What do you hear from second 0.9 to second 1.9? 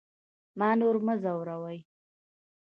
مه ځوروئ